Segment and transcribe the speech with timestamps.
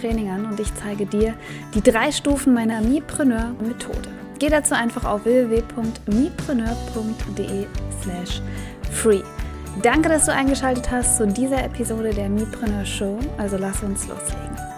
[0.00, 1.34] Training an und ich zeige dir
[1.74, 4.08] die drei Stufen meiner Mipreneur-Methode.
[4.38, 7.66] Geh dazu einfach auf www.mipreneur.de
[8.02, 8.42] slash
[8.90, 9.22] free.
[9.82, 13.18] Danke, dass du eingeschaltet hast zu dieser Episode der Mipreneur Show.
[13.38, 14.69] Also lass uns loslegen.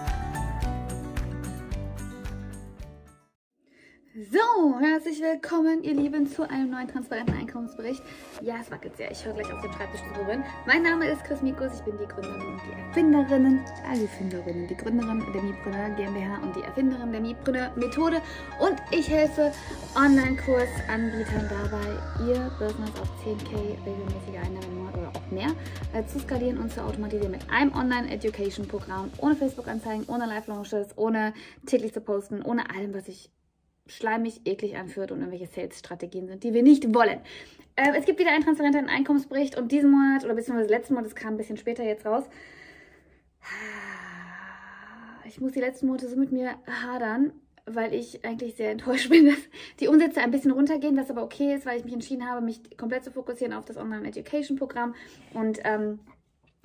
[4.31, 8.01] So, herzlich willkommen, ihr Lieben, zu einem neuen transparenten Einkommensbericht.
[8.41, 9.11] Ja, es wackelt sehr.
[9.11, 10.43] Ich höre gleich auf dem Schreibtisch zu.
[10.67, 11.73] Mein Name ist Chris Mikus.
[11.79, 16.37] Ich bin die Gründerin und die Erfinderin, äh, die Erfinderin, die Gründerin der Mipreneur GmbH
[16.43, 18.21] und die Erfinderin der Mipreneur Methode.
[18.59, 19.51] Und ich helfe
[19.95, 25.51] Online-Kursanbietern dabei, ihr Business auf 10k regelmäßige Einnahmen im Monat oder auch mehr
[25.93, 31.33] äh, zu skalieren und zu automatisieren mit einem Online-Education-Programm, ohne Facebook-Anzeigen, ohne Live-Launches, ohne
[31.65, 33.31] täglich zu posten, ohne allem, was ich
[33.87, 37.19] schleimig, eklig anführt und irgendwelche Sales-Strategien sind, die wir nicht wollen.
[37.75, 41.15] Äh, es gibt wieder einen transparenten Einkommensbericht und diesen Monat oder beziehungsweise letzten Monat, das
[41.15, 42.23] kam ein bisschen später jetzt raus.
[45.25, 47.33] Ich muss die letzten Monate so mit mir hadern,
[47.65, 49.39] weil ich eigentlich sehr enttäuscht bin, dass
[49.79, 52.77] die Umsätze ein bisschen runtergehen, was aber okay ist, weil ich mich entschieden habe, mich
[52.77, 54.95] komplett zu fokussieren auf das Online-Education-Programm
[55.33, 55.99] und ähm,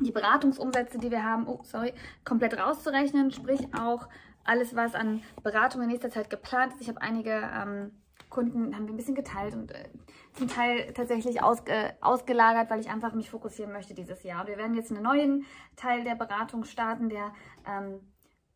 [0.01, 1.93] die Beratungsumsätze, die wir haben, oh, sorry,
[2.25, 4.09] komplett rauszurechnen, sprich auch
[4.49, 6.81] alles, was an Beratung in nächster Zeit geplant ist.
[6.81, 7.93] Ich habe einige ähm,
[8.31, 9.89] Kunden, haben wir ein bisschen geteilt und äh,
[10.35, 11.63] zum Teil tatsächlich aus,
[12.01, 14.47] ausgelagert, weil ich einfach mich fokussieren möchte dieses Jahr.
[14.47, 17.33] Wir werden jetzt einen neuen Teil der Beratung starten, der
[17.67, 18.01] ähm,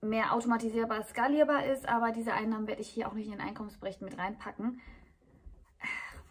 [0.01, 4.03] mehr automatisierbar, skalierbar ist, aber diese Einnahmen werde ich hier auch nicht in den Einkommensbericht
[4.03, 4.81] mit reinpacken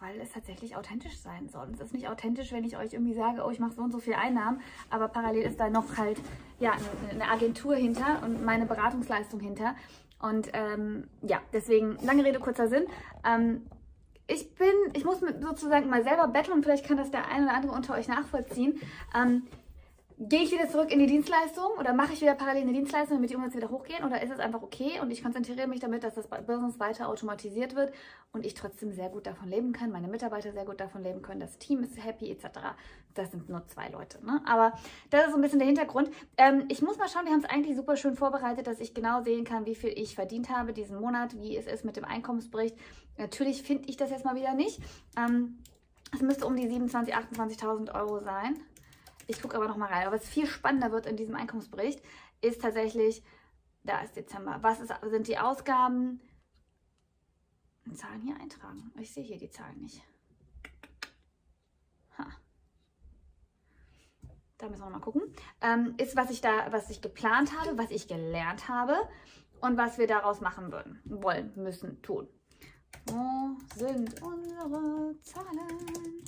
[0.02, 1.68] weil es tatsächlich authentisch sein soll.
[1.72, 3.98] Es ist nicht authentisch, wenn ich euch irgendwie sage, oh, ich mache so und so
[3.98, 6.18] viel Einnahmen, aber parallel ist da noch halt
[6.58, 6.72] ja,
[7.10, 9.76] eine Agentur hinter und meine Beratungsleistung hinter.
[10.20, 12.86] Und ähm, ja, deswegen, lange Rede, kurzer Sinn.
[13.24, 13.62] Ähm,
[14.26, 17.72] ich bin, ich muss sozusagen mal selber betteln, vielleicht kann das der eine oder andere
[17.72, 18.80] unter euch nachvollziehen.
[19.14, 19.44] Ähm,
[20.28, 23.30] Gehe ich wieder zurück in die Dienstleistung oder mache ich wieder parallel eine Dienstleistung, damit
[23.30, 24.04] die Umsätze wieder hochgehen?
[24.04, 27.74] Oder ist es einfach okay und ich konzentriere mich damit, dass das Business weiter automatisiert
[27.74, 27.92] wird
[28.30, 31.40] und ich trotzdem sehr gut davon leben kann, meine Mitarbeiter sehr gut davon leben können,
[31.40, 32.60] das Team ist happy etc.
[33.14, 34.40] Das sind nur zwei Leute, ne?
[34.46, 34.74] Aber
[35.10, 36.08] das ist so ein bisschen der Hintergrund.
[36.36, 39.22] Ähm, ich muss mal schauen, wir haben es eigentlich super schön vorbereitet, dass ich genau
[39.22, 42.76] sehen kann, wie viel ich verdient habe diesen Monat, wie es ist mit dem Einkommensbericht.
[43.18, 44.80] Natürlich finde ich das jetzt mal wieder nicht.
[45.18, 45.58] Ähm,
[46.14, 48.60] es müsste um die 27.000, 28.000 Euro sein.
[49.32, 50.06] Ich gucke aber noch mal rein.
[50.06, 52.02] Aber was viel spannender wird in diesem Einkommensbericht,
[52.42, 53.24] ist tatsächlich,
[53.82, 54.58] da ist Dezember.
[54.60, 56.20] Was ist, sind die Ausgaben?
[57.94, 58.92] Zahlen hier eintragen.
[59.00, 60.02] Ich sehe hier die Zahlen nicht.
[62.18, 62.26] Ha.
[64.58, 65.22] Da müssen wir mal gucken.
[65.62, 68.96] Ähm, ist, was ich da, was ich geplant habe, was ich gelernt habe
[69.62, 72.28] und was wir daraus machen würden, wollen, müssen, tun.
[73.06, 76.22] Wo sind unsere Zahlen?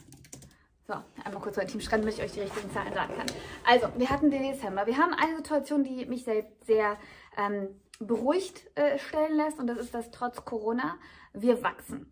[0.87, 3.27] So, einmal kurz mein Team schreiben, damit ich euch die richtigen Zahlen sagen kann.
[3.67, 4.87] Also, wir hatten den Dezember.
[4.87, 6.99] Wir haben eine Situation, die mich sehr, sehr
[7.39, 7.69] ähm,
[8.01, 10.97] beruhigt äh, stellen lässt und das ist, dass trotz Corona
[11.33, 12.11] wir wachsen.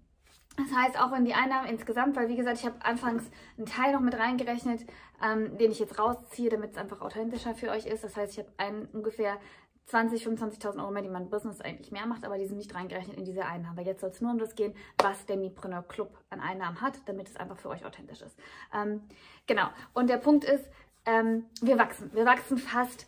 [0.57, 3.25] Das heißt, auch wenn die Einnahmen insgesamt, weil wie gesagt, ich habe anfangs
[3.57, 4.87] einen Teil noch mit reingerechnet,
[5.25, 8.05] ähm, den ich jetzt rausziehe, damit es einfach authentischer für euch ist.
[8.05, 9.39] Das heißt, ich habe einen ungefähr
[9.87, 13.17] 20, 25.000 Euro mehr, die mein Business eigentlich mehr macht, aber die sind nicht reingerechnet
[13.17, 13.77] in diese Einnahmen.
[13.77, 16.95] Weil jetzt soll es nur um das gehen, was der Mipreneur Club an Einnahmen hat,
[17.07, 18.37] damit es einfach für euch authentisch ist.
[18.75, 19.03] Ähm,
[19.47, 19.69] genau.
[19.93, 20.65] Und der Punkt ist,
[21.05, 22.13] ähm, wir wachsen.
[22.15, 23.07] Wir wachsen fast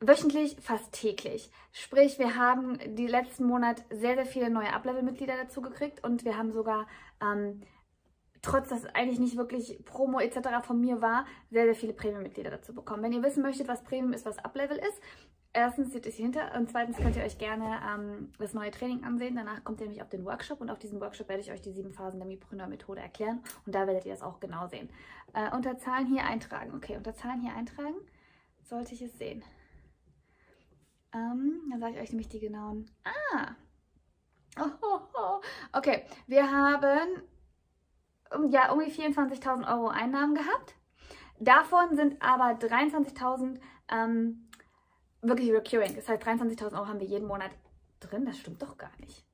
[0.00, 1.50] wöchentlich, fast täglich.
[1.72, 6.38] Sprich, wir haben die letzten Monate sehr, sehr viele neue Uplevel-Mitglieder dazu gekriegt und wir
[6.38, 6.86] haben sogar
[7.20, 7.60] ähm,
[8.42, 10.64] trotz dass eigentlich nicht wirklich Promo etc.
[10.64, 13.02] von mir war, sehr, sehr viele Premium-Mitglieder dazu bekommen.
[13.02, 15.00] Wenn ihr wissen möchtet, was Premium ist, was Uplevel ist,
[15.52, 19.04] erstens seht ihr hier hinter und zweitens könnt ihr euch gerne ähm, das neue Training
[19.04, 19.36] ansehen.
[19.36, 21.72] Danach kommt ihr nämlich auf den Workshop und auf diesem Workshop werde ich euch die
[21.72, 24.90] sieben Phasen der Mipreneur-Methode erklären und da werdet ihr das auch genau sehen.
[25.34, 26.74] Äh, unter Zahlen hier eintragen.
[26.74, 27.96] Okay, unter Zahlen hier eintragen
[28.62, 29.44] sollte ich es sehen.
[31.12, 32.90] Ähm, dann sage ich euch nämlich die genauen...
[33.04, 33.54] Ah!
[34.58, 35.40] Oh.
[35.72, 37.22] Okay, wir haben
[38.50, 40.74] ja, die 24.000 Euro Einnahmen gehabt.
[41.38, 44.49] Davon sind aber 23.000 ähm,
[45.22, 45.94] wirklich recurring.
[45.96, 47.50] Das heißt, 23.000 Euro haben wir jeden Monat
[48.00, 48.24] drin.
[48.24, 49.24] Das stimmt doch gar nicht.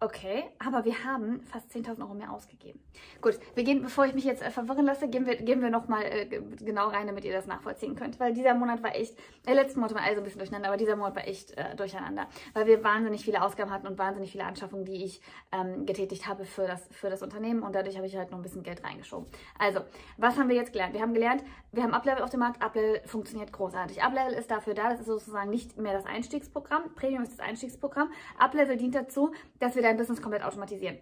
[0.00, 2.80] Okay, aber wir haben fast 10.000 Euro mehr ausgegeben.
[3.22, 6.02] Gut, wir gehen, bevor ich mich jetzt äh, verwirren lasse, gehen wir, gehen wir nochmal
[6.04, 6.26] äh,
[6.60, 8.20] genau rein, damit ihr das nachvollziehen könnt.
[8.20, 9.16] Weil dieser Monat war echt,
[9.46, 12.28] äh, letzten Monat war alles ein bisschen durcheinander, aber dieser Monat war echt äh, durcheinander.
[12.52, 15.20] Weil wir wahnsinnig viele Ausgaben hatten und wahnsinnig viele Anschaffungen, die ich
[15.52, 18.42] ähm, getätigt habe für das, für das Unternehmen und dadurch habe ich halt noch ein
[18.42, 19.26] bisschen Geld reingeschoben.
[19.58, 19.80] Also,
[20.18, 20.92] was haben wir jetzt gelernt?
[20.92, 24.02] Wir haben gelernt, wir haben Uplevel auf dem Markt, Uplevel funktioniert großartig.
[24.02, 28.10] Uplevel ist dafür da, das ist sozusagen nicht mehr das Einstiegsprogramm, Premium ist das Einstiegsprogramm.
[28.38, 30.98] Uplevel dient dazu, dass wir dein Business komplett automatisieren.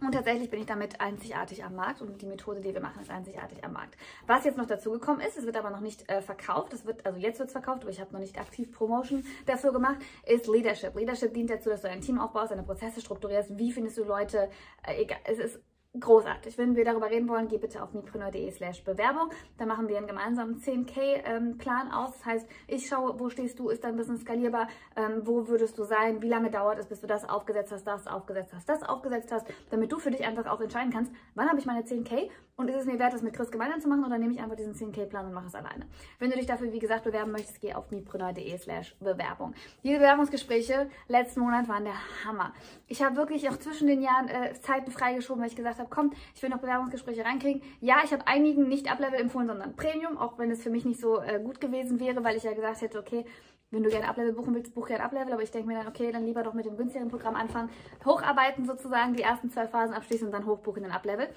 [0.00, 3.10] Und tatsächlich bin ich damit einzigartig am Markt und die Methode, die wir machen, ist
[3.10, 3.96] einzigartig am Markt.
[4.26, 7.04] Was jetzt noch dazu gekommen ist, es wird aber noch nicht äh, verkauft, es wird,
[7.04, 9.96] also jetzt wird es verkauft, aber ich habe noch nicht aktiv Promotion dafür gemacht,
[10.26, 10.94] ist Leadership.
[10.94, 14.48] Leadership dient dazu, dass du ein Team aufbaust, deine Prozesse strukturierst, wie findest du Leute,
[14.86, 15.60] äh, egal, es ist
[15.98, 16.56] großartig.
[16.56, 19.28] Wenn wir darüber reden wollen, geh bitte auf mipreneur.de slash Bewerbung.
[19.58, 22.12] Da machen wir einen gemeinsamen 10k-Plan ähm, aus.
[22.12, 25.84] Das heißt, ich schaue, wo stehst du, ist dein Business skalierbar, ähm, wo würdest du
[25.84, 29.30] sein, wie lange dauert es, bis du das aufgesetzt hast, das aufgesetzt hast, das aufgesetzt
[29.32, 32.30] hast, damit du für dich einfach auch entscheiden kannst, wann habe ich meine 10k
[32.62, 34.56] und ist es mir wert, das mit Chris gemeinsam zu machen oder nehme ich einfach
[34.56, 35.86] diesen 10k-Plan und mache es alleine.
[36.18, 39.54] Wenn du dich dafür, wie gesagt, bewerben möchtest, geh auf mipreneur.de slash Bewerbung.
[39.82, 41.94] Die Bewerbungsgespräche letzten Monat waren der
[42.24, 42.52] Hammer.
[42.86, 46.12] Ich habe wirklich auch zwischen den Jahren äh, Zeiten freigeschoben, weil ich gesagt habe, komm,
[46.34, 47.62] ich will noch Bewerbungsgespräche reinkriegen.
[47.80, 51.00] Ja, ich habe einigen nicht Uplevel empfohlen, sondern Premium, auch wenn es für mich nicht
[51.00, 53.24] so äh, gut gewesen wäre, weil ich ja gesagt hätte, okay,
[53.72, 56.12] wenn du gerne Uplevel buchen willst, buch gerne Uplevel, aber ich denke mir dann, okay,
[56.12, 57.70] dann lieber doch mit dem günstigeren Programm anfangen,
[58.04, 61.28] hocharbeiten sozusagen, die ersten zwei Phasen abschließen und dann hochbuchen in Uplevel.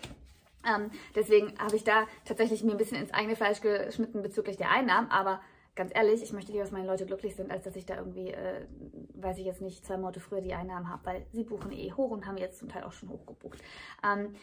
[0.66, 4.72] Ähm, deswegen habe ich da tatsächlich mir ein bisschen ins eigene Fleisch geschnitten bezüglich der
[4.72, 5.42] Einnahmen, aber
[5.76, 8.32] ganz ehrlich, ich möchte lieber, dass meine Leute glücklich sind, als dass ich da irgendwie,
[8.32, 8.66] äh,
[9.16, 12.12] weiß ich jetzt nicht, zwei Monate früher die Einnahmen habe, weil sie buchen eh hoch
[12.12, 13.60] und haben jetzt zum Teil auch schon hochgebucht.
[14.04, 14.36] Ähm,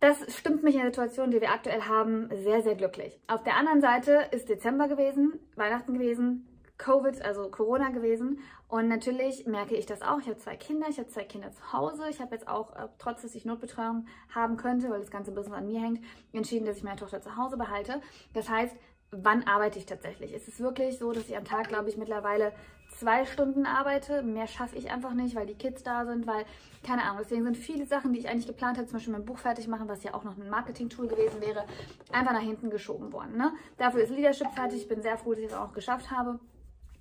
[0.00, 3.18] das stimmt mich in der Situation, die wir aktuell haben, sehr, sehr glücklich.
[3.28, 6.46] Auf der anderen Seite ist Dezember gewesen, Weihnachten gewesen,
[6.78, 8.40] Covid, also Corona gewesen.
[8.68, 10.18] Und natürlich merke ich das auch.
[10.18, 12.08] Ich habe zwei Kinder, ich habe zwei Kinder zu Hause.
[12.10, 15.56] Ich habe jetzt auch, äh, trotz dass ich Notbetreuung haben könnte, weil das ganze Business
[15.56, 18.00] an mir hängt, entschieden, dass ich meine Tochter zu Hause behalte.
[18.34, 18.74] Das heißt,
[19.10, 20.32] wann arbeite ich tatsächlich?
[20.34, 22.52] Es ist wirklich so, dass ich am Tag, glaube ich, mittlerweile
[22.98, 24.22] zwei Stunden arbeite.
[24.22, 26.44] Mehr schaffe ich einfach nicht, weil die Kids da sind, weil,
[26.82, 29.38] keine Ahnung, deswegen sind viele Sachen, die ich eigentlich geplant hatte, zum Beispiel mein Buch
[29.38, 31.64] fertig machen, was ja auch noch ein Marketing-Tool gewesen wäre,
[32.12, 33.36] einfach nach hinten geschoben worden.
[33.36, 33.52] Ne?
[33.76, 34.82] Dafür ist Leadership fertig.
[34.82, 36.40] Ich bin sehr froh, dass ich es auch geschafft habe.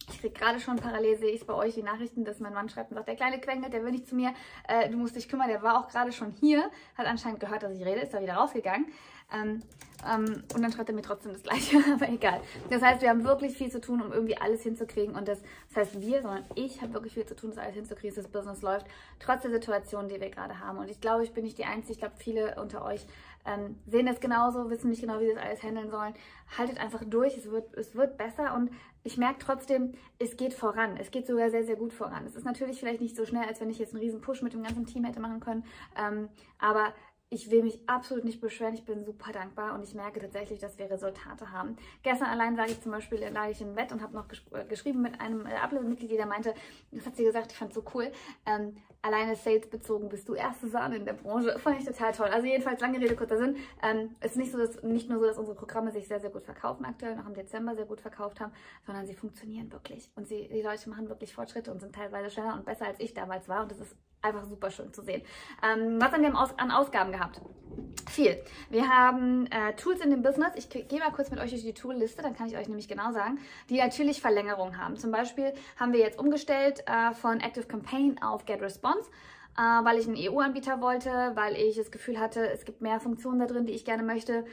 [0.10, 2.92] Ich kriege gerade schon parallel, sehe ich bei euch, die Nachrichten, dass mein Mann schreibt
[2.92, 4.34] und sagt, der kleine Quengel, der will nicht zu mir,
[4.68, 7.74] äh, du musst dich kümmern, der war auch gerade schon hier, hat anscheinend gehört, dass
[7.74, 8.88] ich rede, ist da wieder rausgegangen.
[9.34, 9.64] Ähm,
[10.08, 12.40] ähm, und dann schreibt er mir trotzdem das Gleiche, aber egal.
[12.70, 15.16] Das heißt, wir haben wirklich viel zu tun, um irgendwie alles hinzukriegen.
[15.16, 18.16] Und das, das heißt wir, sondern ich habe wirklich viel zu tun, das alles hinzukriegen,
[18.16, 18.86] dass das Business läuft,
[19.20, 20.78] trotz der Situation, die wir gerade haben.
[20.78, 23.06] Und ich glaube, ich bin nicht die Einzige, ich glaube, viele unter euch
[23.46, 26.14] ähm, sehen das genauso, wissen nicht genau, wie sie das alles handeln sollen.
[26.58, 28.72] Haltet einfach durch, es wird, es wird besser und
[29.06, 30.98] ich merke trotzdem, es geht voran.
[30.98, 32.26] Es geht sogar sehr, sehr gut voran.
[32.26, 34.54] Es ist natürlich vielleicht nicht so schnell, als wenn ich jetzt einen riesen Push mit
[34.54, 35.64] dem ganzen Team hätte machen können,
[35.96, 36.92] ähm, aber
[37.30, 38.76] ich will mich absolut nicht beschweren.
[38.76, 41.76] Ich bin super dankbar und ich merke tatsächlich, dass wir Resultate haben.
[42.04, 45.02] Gestern allein sage ich zum Beispiel, lag ich im Bett und habe noch äh, geschrieben
[45.02, 46.54] mit einem äh, der meinte,
[46.92, 48.12] das hat sie gesagt, ich fand es so cool.
[48.46, 51.58] Ähm, alleine Sales bezogen bist du erste Sahne in der Branche.
[51.60, 52.28] Fand ich total toll.
[52.28, 53.58] Also jedenfalls, lange Rede, kurzer Sinn.
[53.84, 56.30] Ähm, es ist nicht, so, dass, nicht nur so, dass unsere Programme sich sehr, sehr
[56.30, 58.52] gut verkaufen aktuell, noch im Dezember sehr gut verkauft haben,
[58.86, 60.10] sondern sie funktionieren wirklich.
[60.16, 63.14] Und sie, die Leute machen wirklich Fortschritte und sind teilweise schneller und besser, als ich
[63.14, 63.64] damals war.
[63.64, 63.96] Und das ist
[64.26, 65.22] einfach super schön zu sehen.
[65.64, 67.42] Ähm, was haben wir an Ausgaben gehabt?
[68.10, 68.38] Viel.
[68.70, 70.54] Wir haben äh, Tools in dem Business.
[70.56, 73.12] Ich gehe mal kurz mit euch durch die Toolliste, dann kann ich euch nämlich genau
[73.12, 73.40] sagen,
[73.70, 74.98] die natürlich Verlängerung haben.
[74.98, 79.10] Zum Beispiel haben wir jetzt umgestellt äh, von Active Campaign auf Get Response.
[79.58, 83.40] Äh, weil ich einen EU-Anbieter wollte, weil ich das Gefühl hatte, es gibt mehr Funktionen
[83.40, 84.44] da drin, die ich gerne möchte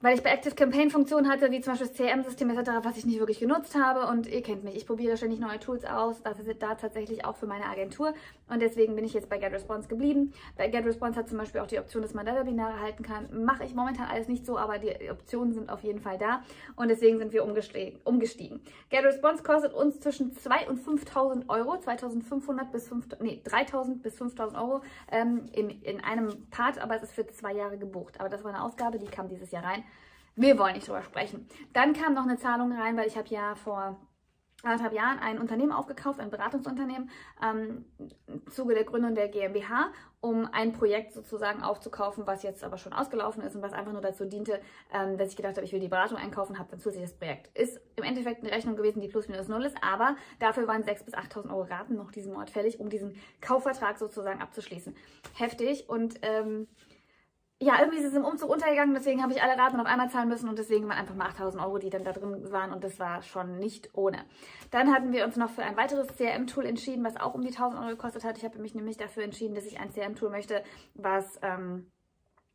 [0.00, 3.04] weil ich bei Active Campaign Funktionen hatte, wie zum Beispiel das CRM-System etc., was ich
[3.04, 4.06] nicht wirklich genutzt habe.
[4.06, 6.22] Und ihr kennt mich, ich probiere ständig neue Tools aus.
[6.22, 8.14] Das ist da tatsächlich auch für meine Agentur.
[8.50, 10.32] Und deswegen bin ich jetzt bei GetResponse geblieben.
[10.56, 13.44] Bei GetResponse hat zum Beispiel auch die Option, dass man da Webinare halten kann.
[13.44, 16.42] Mache ich momentan alles nicht so, aber die Optionen sind auf jeden Fall da.
[16.76, 18.60] Und deswegen sind wir umgestiegen.
[18.90, 24.60] GetResponse kostet uns zwischen 2.000 und 5.000 Euro, 2.500 bis 5, nee, 3.000 bis 5.000
[24.60, 28.18] Euro ähm, in, in einem Part, aber es ist für zwei Jahre gebucht.
[28.18, 29.84] Aber das war eine Ausgabe, die kam dieses Jahr rein.
[30.36, 31.48] Wir wollen nicht drüber sprechen.
[31.72, 33.96] Dann kam noch eine Zahlung rein, weil ich habe ja vor
[34.62, 37.10] anderthalb Jahren ein Unternehmen aufgekauft, ein Beratungsunternehmen,
[37.42, 37.84] ähm,
[38.26, 39.90] im Zuge der Gründung der GmbH,
[40.20, 44.02] um ein Projekt sozusagen aufzukaufen, was jetzt aber schon ausgelaufen ist und was einfach nur
[44.02, 44.60] dazu diente,
[44.92, 47.56] ähm, dass ich gedacht habe, ich will die Beratung einkaufen, habe dann zusätzlich das Projekt.
[47.58, 51.04] Ist im Endeffekt eine Rechnung gewesen, die plus minus null ist, aber dafür waren 6.000
[51.04, 54.94] bis 8.000 Euro Raten noch diesen Monat fällig, um diesen Kaufvertrag sozusagen abzuschließen.
[55.34, 56.68] Heftig und ähm,
[57.62, 60.30] ja, irgendwie ist es im Umzug untergegangen, deswegen habe ich alle Raten auf einmal zahlen
[60.30, 62.98] müssen und deswegen waren einfach mal 8000 Euro, die dann da drin waren und das
[62.98, 64.24] war schon nicht ohne.
[64.70, 67.82] Dann hatten wir uns noch für ein weiteres CRM-Tool entschieden, was auch um die 1000
[67.82, 68.38] Euro gekostet hat.
[68.38, 70.64] Ich habe mich nämlich dafür entschieden, dass ich ein CRM-Tool möchte,
[70.94, 71.38] was...
[71.42, 71.90] Ähm,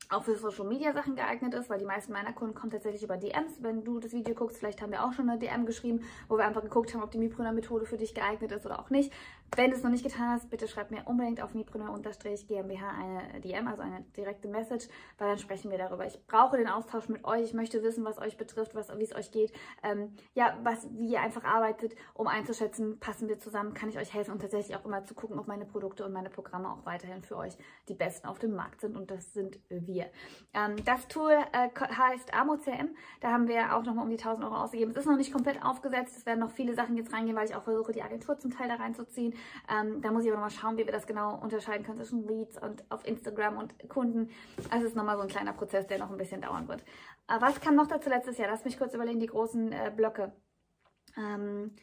[0.10, 3.18] auch für Social Media Sachen geeignet ist, weil die meisten meiner Kunden kommen tatsächlich über
[3.18, 3.62] DMs.
[3.62, 6.46] Wenn du das Video guckst, vielleicht haben wir auch schon eine DM geschrieben, wo wir
[6.46, 9.12] einfach geguckt haben, ob die Mipreneur Methode für dich geeignet ist oder auch nicht.
[9.56, 13.68] Wenn du es noch nicht getan hast, bitte schreib mir unbedingt auf mipreneur-gmbh eine DM,
[13.70, 16.06] also eine direkte Message, weil dann sprechen wir darüber.
[16.06, 17.44] Ich brauche den Austausch mit euch.
[17.44, 21.22] Ich möchte wissen, was euch betrifft, wie es euch geht, ähm, ja, was, wie ihr
[21.22, 25.06] einfach arbeitet, um einzuschätzen, passen wir zusammen, kann ich euch helfen und tatsächlich auch immer
[25.06, 27.54] zu gucken, ob meine Produkte und meine Programme auch weiterhin für euch
[27.88, 30.08] die besten auf dem Markt sind und das sind wir.
[30.54, 32.90] Ähm, das Tool äh, heißt AmoCM.
[33.22, 34.92] Da haben wir auch nochmal um die 1000 Euro ausgegeben.
[34.92, 36.18] Es ist noch nicht komplett aufgesetzt.
[36.18, 38.68] Es werden noch viele Sachen jetzt reingehen, weil ich auch versuche, die Agentur zum Teil
[38.68, 39.34] da reinzuziehen.
[39.70, 42.62] Ähm, da muss ich aber nochmal schauen, wie wir das genau unterscheiden können zwischen Leads
[42.62, 44.30] und auf Instagram und Kunden.
[44.70, 46.82] Also es ist nochmal so ein kleiner Prozess, der noch ein bisschen dauern wird.
[47.28, 48.50] Äh, was kam noch dazu letztes Jahr?
[48.50, 50.34] Lass mich kurz überlegen, die großen äh, Blöcke.
[51.18, 51.76] Ähm,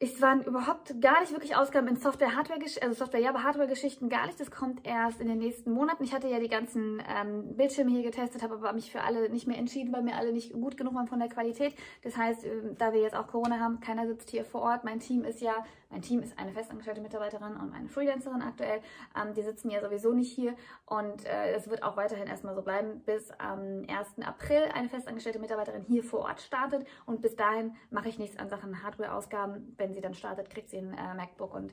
[0.00, 4.08] es waren überhaupt gar nicht wirklich Ausgaben in Software, Hardware, also Software, ja, aber Hardware-Geschichten
[4.08, 4.38] gar nicht.
[4.38, 6.04] Das kommt erst in den nächsten Monaten.
[6.04, 9.48] Ich hatte ja die ganzen ähm, Bildschirme hier getestet, habe aber mich für alle nicht
[9.48, 11.74] mehr entschieden, weil mir alle nicht gut genug waren von der Qualität.
[12.02, 14.84] Das heißt, äh, da wir jetzt auch Corona haben, keiner sitzt hier vor Ort.
[14.84, 18.80] Mein Team ist ja, mein Team ist eine festangestellte Mitarbeiterin und eine Freelancerin aktuell.
[19.20, 20.54] Ähm, die sitzen ja sowieso nicht hier
[20.86, 24.24] und äh, es wird auch weiterhin erstmal so bleiben, bis am 1.
[24.24, 28.48] April eine festangestellte Mitarbeiterin hier vor Ort startet und bis dahin mache ich nichts an
[28.48, 31.72] Sachen Hardware-Ausgaben, wenn wenn sie dann startet, kriegt sie ein äh, MacBook und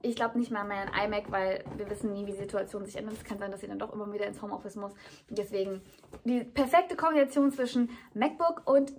[0.00, 2.94] ich glaube nicht mal mehr ein iMac, weil wir wissen nie, wie die Situation sich
[2.94, 3.14] ändert.
[3.14, 4.92] Es kann sein, dass sie dann doch immer wieder ins Homeoffice muss.
[5.28, 5.82] Deswegen
[6.24, 8.92] die perfekte Kombination zwischen MacBook und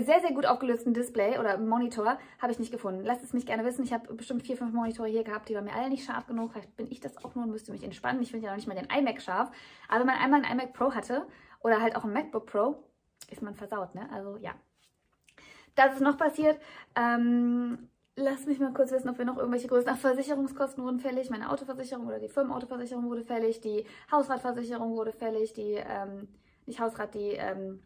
[0.00, 3.04] sehr, sehr gut aufgelösten Display oder Monitor habe ich nicht gefunden.
[3.04, 3.84] Lasst es mich gerne wissen.
[3.84, 6.52] Ich habe bestimmt vier, fünf Monitore hier gehabt, die waren mir alle nicht scharf genug.
[6.52, 8.22] Vielleicht bin ich das auch nur und müsste mich entspannen.
[8.22, 9.50] Ich finde ja noch nicht mal den iMac scharf.
[9.88, 11.26] Aber wenn man einmal einen iMac Pro hatte
[11.60, 12.82] oder halt auch ein MacBook Pro,
[13.30, 14.08] ist man versaut, ne?
[14.12, 14.52] Also ja,
[15.74, 16.58] das ist noch passiert.
[16.96, 21.30] Ähm, Lass mich mal kurz wissen, ob wir noch irgendwelche größeren Ach, Versicherungskosten wurden fällig.
[21.30, 23.62] Meine Autoversicherung oder die Firmenautoversicherung wurde fällig.
[23.62, 25.54] Die Hausratversicherung wurde fällig.
[25.54, 26.28] Die, ähm,
[26.66, 27.82] nicht Hausrat, die ähm,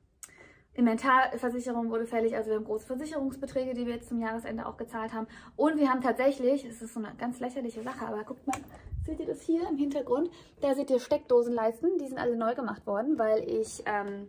[0.76, 2.36] Inventarversicherung wurde fällig.
[2.36, 5.26] Also wir haben große Versicherungsbeträge, die wir jetzt zum Jahresende auch gezahlt haben.
[5.56, 8.56] Und wir haben tatsächlich, es ist so eine ganz lächerliche Sache, aber guckt mal,
[9.04, 10.30] seht ihr das hier im Hintergrund?
[10.60, 11.98] Da seht ihr Steckdosenleisten.
[11.98, 13.82] Die sind alle neu gemacht worden, weil ich...
[13.86, 14.28] Ähm,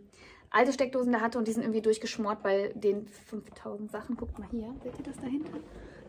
[0.50, 4.16] alte Steckdosen da hatte und die sind irgendwie durchgeschmort bei den 5000 Sachen.
[4.16, 5.52] Guckt mal hier, seht ihr das dahinter?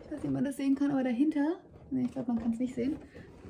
[0.05, 1.57] Ich weiß nicht, ob man das sehen kann, aber dahinter,
[1.91, 2.97] ne, ich glaube, man kann es nicht sehen.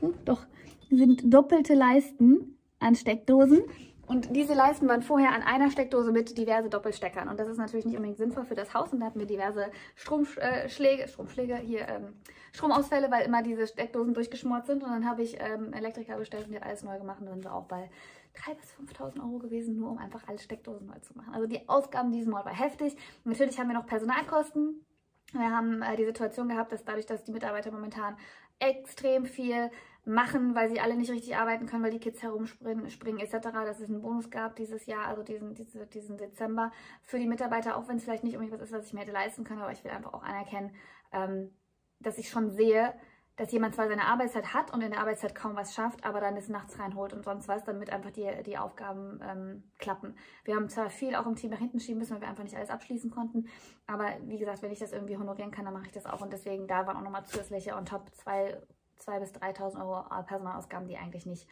[0.01, 0.45] Hm, doch,
[0.89, 3.61] sind doppelte Leisten an Steckdosen.
[4.09, 7.29] Und diese Leisten waren vorher an einer Steckdose mit diverse Doppelsteckern.
[7.29, 8.91] Und das ist natürlich nicht unbedingt sinnvoll für das Haus.
[8.91, 12.15] Und da hatten wir diverse Stromschläge, Stromschläge, hier ähm,
[12.51, 14.83] Stromausfälle, weil immer diese Steckdosen durchgeschmort sind.
[14.83, 17.19] Und dann habe ich ähm, Elektriker bestellt und die hat alles neu gemacht.
[17.19, 17.91] Und dann sind wir auch bei
[18.35, 21.31] 3.000 bis 5.000 Euro gewesen, nur um einfach alle Steckdosen neu zu machen.
[21.35, 22.97] Also die Ausgaben diesen Mal war heftig.
[23.25, 24.83] Natürlich haben wir noch Personalkosten.
[25.33, 28.17] Wir haben äh, die Situation gehabt, dass dadurch, dass die Mitarbeiter momentan
[28.57, 29.69] extrem viel
[30.05, 33.79] machen, weil sie alle nicht richtig arbeiten können, weil die Kids herumspringen springen etc., dass
[33.79, 36.71] es einen Bonus gab dieses Jahr, also diesen, diese, diesen Dezember
[37.03, 39.11] für die Mitarbeiter, auch wenn es vielleicht nicht unbedingt was ist, was ich mir hätte
[39.11, 40.71] leisten können, aber ich will einfach auch anerkennen,
[41.11, 41.51] ähm,
[41.99, 42.93] dass ich schon sehe,
[43.35, 46.35] dass jemand zwar seine Arbeitszeit hat und in der Arbeitszeit kaum was schafft, aber dann
[46.35, 50.17] es nachts reinholt und sonst was, damit einfach die, die Aufgaben ähm, klappen.
[50.43, 52.57] Wir haben zwar viel auch im Team nach hinten schieben müssen, weil wir einfach nicht
[52.57, 53.47] alles abschließen konnten,
[53.87, 56.33] aber wie gesagt, wenn ich das irgendwie honorieren kann, dann mache ich das auch und
[56.33, 58.11] deswegen da waren auch nochmal zusätzliche on top
[58.99, 61.47] 2 bis 3.000 Euro Personalausgaben, die eigentlich nicht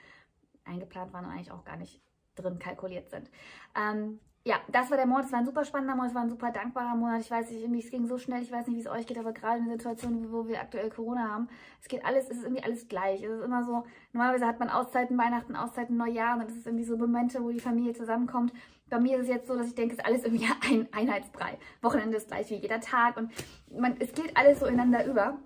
[0.65, 2.01] eingeplant waren und eigentlich auch gar nicht
[2.35, 3.29] drin kalkuliert sind.
[3.75, 5.25] Ähm, ja, das war der Monat.
[5.25, 7.19] Es war ein super spannender Monat, es war ein super dankbarer Monat.
[7.19, 9.33] Ich weiß nicht, es ging so schnell, ich weiß nicht, wie es euch geht, aber
[9.33, 11.49] gerade in der Situation, wo wir aktuell Corona haben,
[11.81, 13.21] es geht alles, es ist irgendwie alles gleich.
[13.23, 16.65] Es ist immer so, normalerweise hat man Auszeiten, Weihnachten, Auszeiten, Neujahr und dann ist es
[16.65, 18.53] irgendwie so Momente, wo die Familie zusammenkommt.
[18.89, 21.57] Bei mir ist es jetzt so, dass ich denke, es ist alles irgendwie ein Einheitsbrei.
[21.81, 23.31] Wochenende ist gleich wie jeder Tag und
[23.77, 25.37] man, es geht alles so ineinander über.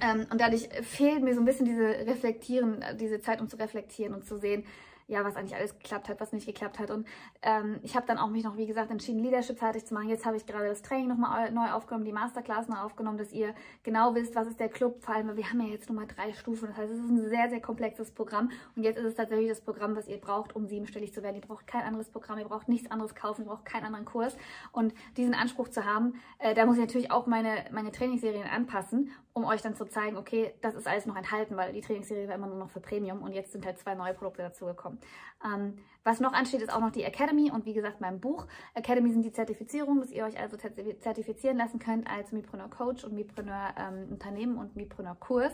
[0.00, 4.14] Ähm, und dadurch fehlt mir so ein bisschen diese Reflektieren, diese Zeit, um zu reflektieren
[4.14, 4.64] und zu sehen,
[5.06, 6.90] ja, was eigentlich alles geklappt hat, was nicht geklappt hat.
[6.90, 7.06] Und
[7.42, 10.08] ähm, ich habe dann auch mich noch, wie gesagt, entschieden, Leadership fertig zu machen.
[10.08, 13.54] Jetzt habe ich gerade das Training nochmal neu aufgenommen, die Masterclass neu aufgenommen, dass ihr
[13.82, 15.02] genau wisst, was ist der Club.
[15.02, 16.68] Vor allem, wir haben ja jetzt nochmal drei Stufen.
[16.68, 18.50] Das heißt, es ist ein sehr, sehr komplexes Programm.
[18.76, 21.36] Und jetzt ist es tatsächlich das Programm, was ihr braucht, um siebenstellig zu werden.
[21.36, 24.36] Ihr braucht kein anderes Programm, ihr braucht nichts anderes kaufen, ihr braucht keinen anderen Kurs.
[24.72, 29.10] Und diesen Anspruch zu haben, äh, da muss ich natürlich auch meine, meine Trainingsserien anpassen,
[29.32, 32.36] um euch dann zu zeigen, okay, das ist alles noch enthalten, weil die Trainingsserie war
[32.36, 34.93] immer nur noch für Premium und jetzt sind halt zwei neue Produkte dazugekommen.
[35.44, 35.74] Ähm,
[36.04, 38.46] was noch ansteht, ist auch noch die Academy und wie gesagt mein Buch.
[38.74, 43.14] Academy sind die Zertifizierungen, dass ihr euch also zertifizieren lassen könnt als Mipreneur Coach und
[43.14, 45.52] Mipreneur ähm, Unternehmen und Mipreneur Kurs.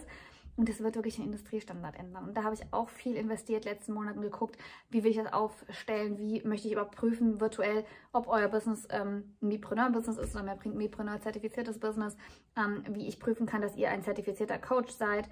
[0.56, 2.24] und das wird wirklich den Industriestandard ändern.
[2.24, 4.58] Und da habe ich auch viel investiert letzten Monaten geguckt,
[4.90, 9.48] wie will ich das aufstellen, wie möchte ich überprüfen virtuell, ob euer Business ähm, ein
[9.48, 12.16] Mipreneur-Business ist oder ein Mipreneur-zertifiziertes Business,
[12.56, 15.28] ähm, wie ich prüfen kann, dass ihr ein zertifizierter Coach seid.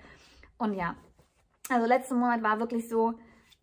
[0.58, 0.94] Und ja,
[1.68, 3.14] also letzten Monat war wirklich so,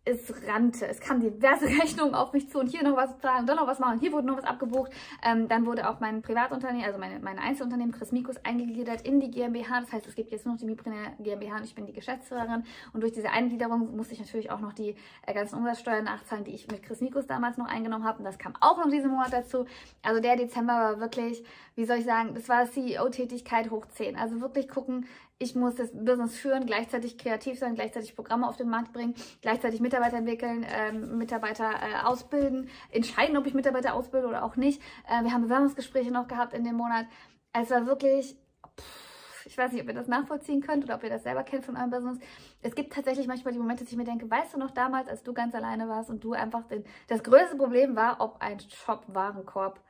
[0.06, 0.86] es rannte.
[0.86, 3.66] Es kamen diverse Rechnungen auf mich zu und hier noch was zahlen und dann noch
[3.66, 3.98] was machen.
[3.98, 4.92] Hier wurde noch was abgebucht.
[5.22, 9.30] Ähm, dann wurde auch mein Privatunternehmen, also meine, meine Einzelunternehmen Chris Mikus eingegliedert in die
[9.30, 9.80] GmbH.
[9.80, 12.64] Das heißt, es gibt jetzt nur noch die Mipreneur GmbH und ich bin die Geschäftsführerin.
[12.92, 14.94] Und durch diese Eingliederung musste ich natürlich auch noch die
[15.26, 18.18] äh, ganzen Umsatzsteuern nachzahlen, die ich mit Chris Mikus damals noch eingenommen habe.
[18.18, 19.66] Und das kam auch noch diesen Monat dazu.
[20.02, 21.42] Also der Dezember war wirklich,
[21.74, 24.16] wie soll ich sagen, das war CEO-Tätigkeit hoch 10.
[24.16, 25.06] Also wirklich gucken,
[25.38, 29.80] ich muss das Business führen, gleichzeitig kreativ sein, gleichzeitig Programme auf den Markt bringen, gleichzeitig
[29.80, 34.80] Mitarbeiter entwickeln, ähm, Mitarbeiter äh, ausbilden, entscheiden, ob ich Mitarbeiter ausbilde oder auch nicht.
[35.08, 37.06] Äh, wir haben Bewerbungsgespräche noch gehabt in dem Monat.
[37.52, 38.36] Es war wirklich,
[38.80, 41.64] pff, ich weiß nicht, ob ihr das nachvollziehen könnt oder ob ihr das selber kennt
[41.64, 42.18] von eurem Business.
[42.62, 45.22] Es gibt tatsächlich manchmal die Momente, dass ich mir denke, weißt du noch damals, als
[45.22, 49.80] du ganz alleine warst und du einfach den, das größte Problem war, ob ein Shop-Warenkorb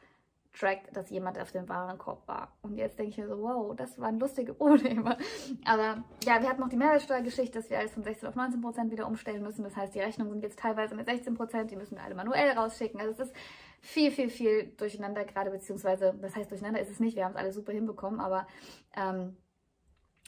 [0.58, 2.56] trackt, dass jemand auf dem Warenkorb war.
[2.62, 5.16] Und jetzt denke ich mir so, wow, das waren lustige Probleme.
[5.64, 8.90] Aber ja, wir hatten noch die Mehrwertsteuergeschichte, dass wir alles von 16 auf 19 Prozent
[8.90, 9.64] wieder umstellen müssen.
[9.64, 12.50] Das heißt, die Rechnungen sind jetzt teilweise mit 16 Prozent, die müssen wir alle manuell
[12.52, 13.00] rausschicken.
[13.00, 13.36] Also es ist
[13.80, 17.38] viel, viel, viel durcheinander gerade, beziehungsweise, das heißt durcheinander ist es nicht, wir haben es
[17.38, 18.46] alle super hinbekommen, aber
[18.96, 19.36] ähm,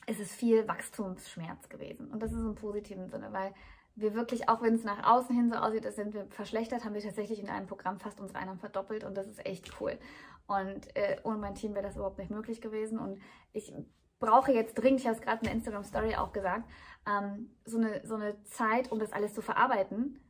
[0.07, 2.11] es ist viel Wachstumsschmerz gewesen.
[2.11, 3.53] Und das ist im positiven Sinne, weil
[4.01, 6.95] wir wirklich, auch wenn es nach außen hin so aussieht, als sind wir verschlechtert, haben
[6.95, 9.99] wir tatsächlich in einem Programm fast unsere Einnahmen verdoppelt und das ist echt cool.
[10.47, 13.21] Und äh, ohne mein Team wäre das überhaupt nicht möglich gewesen und
[13.53, 13.73] ich
[14.19, 16.69] brauche jetzt dringend, ich habe es gerade in der Instagram-Story auch gesagt,
[17.07, 20.21] ähm, so, eine, so eine Zeit, um das alles zu verarbeiten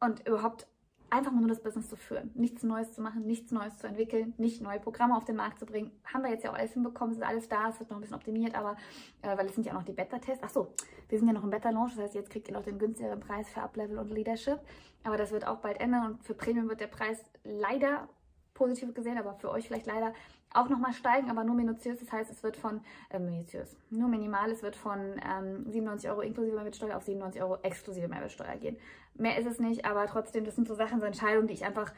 [0.00, 0.66] und überhaupt
[1.12, 4.62] einfach nur das Business zu führen, nichts Neues zu machen, nichts Neues zu entwickeln, nicht
[4.62, 5.92] neue Programme auf den Markt zu bringen.
[6.04, 8.00] Haben wir jetzt ja auch alles hinbekommen, es ist alles da, es wird noch ein
[8.00, 8.76] bisschen optimiert, aber
[9.20, 10.42] äh, weil es sind ja auch noch die Beta-Tests.
[10.42, 10.72] Achso,
[11.10, 13.46] wir sind ja noch im Beta-Launch, das heißt, jetzt kriegt ihr noch den günstigeren Preis
[13.50, 14.58] für Up-Level und Leadership.
[15.04, 18.08] Aber das wird auch bald ändern und für Premium wird der Preis leider
[18.54, 20.14] positiv gesehen, aber für euch vielleicht leider
[20.54, 21.98] auch nochmal steigen, aber nur minutiös.
[21.98, 22.80] Das heißt, es wird von,
[23.10, 27.58] äh, minutiös, nur minimal, es wird von ähm, 97 Euro inklusive Mehrwertsteuer auf 97 Euro
[27.62, 28.76] exklusive Mehrwertsteuer gehen.
[29.14, 31.92] Mehr ist es nicht, aber trotzdem, das sind so Sachen, so Entscheidungen, die ich einfach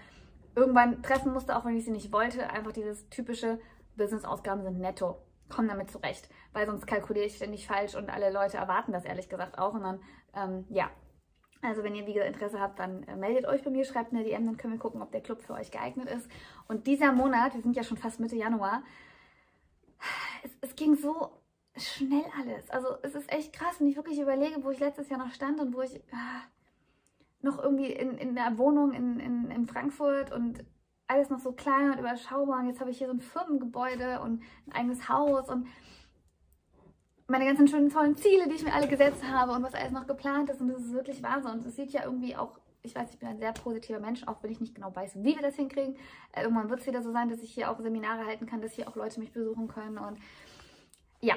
[0.56, 2.50] irgendwann treffen musste, auch wenn ich sie nicht wollte.
[2.50, 3.58] Einfach dieses typische
[3.96, 5.18] Business-Ausgaben sind netto.
[5.48, 9.28] Komm damit zurecht, weil sonst kalkuliere ich ständig falsch und alle Leute erwarten das ehrlich
[9.28, 9.74] gesagt auch.
[9.74, 10.00] Und dann,
[10.34, 10.90] ähm, ja,
[11.64, 14.24] also wenn ihr, wie gesagt, Interesse habt, dann äh, meldet euch bei mir, schreibt eine
[14.24, 16.30] DM, dann können wir gucken, ob der Club für euch geeignet ist.
[16.68, 18.82] Und dieser Monat, wir sind ja schon fast Mitte Januar,
[20.42, 21.30] es, es ging so
[21.76, 22.70] schnell alles.
[22.70, 25.60] Also es ist echt krass, wenn ich wirklich überlege, wo ich letztes Jahr noch stand
[25.60, 26.42] und wo ich ah,
[27.42, 30.64] noch irgendwie in, in der Wohnung in, in, in Frankfurt und
[31.06, 32.60] alles noch so klein und überschaubar.
[32.60, 35.66] Und jetzt habe ich hier so ein Firmengebäude und ein eigenes Haus und
[37.26, 40.06] meine ganzen schönen tollen Ziele, die ich mir alle gesetzt habe und was alles noch
[40.06, 40.60] geplant ist.
[40.60, 41.52] Und das ist wirklich Wahnsinn.
[41.52, 44.42] Und es sieht ja irgendwie auch, ich weiß, ich bin ein sehr positiver Mensch, auch
[44.42, 45.96] wenn ich nicht genau weiß, wie wir das hinkriegen.
[46.32, 48.72] Äh, irgendwann wird es wieder so sein, dass ich hier auch Seminare halten kann, dass
[48.72, 49.96] hier auch Leute mich besuchen können.
[49.96, 50.18] Und
[51.20, 51.36] ja,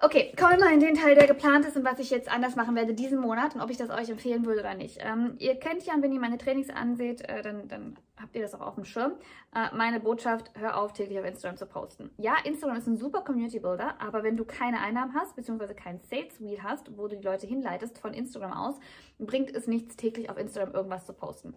[0.00, 2.56] Okay, kommen wir mal in den Teil, der geplant ist und was ich jetzt anders
[2.56, 4.98] machen werde diesen Monat und ob ich das euch empfehlen würde oder nicht.
[5.00, 8.54] Ähm, ihr kennt ja, wenn ihr meine Trainings anseht, äh, dann, dann habt ihr das
[8.54, 9.12] auch auf dem Schirm.
[9.54, 12.10] Äh, meine Botschaft, hör auf, täglich auf Instagram zu posten.
[12.18, 16.00] Ja, Instagram ist ein super Community Builder, aber wenn du keine Einnahmen hast, beziehungsweise kein
[16.00, 18.74] Sales Wheel hast, wo du die Leute hinleitest von Instagram aus,
[19.18, 21.54] bringt es nichts, täglich auf Instagram irgendwas zu posten.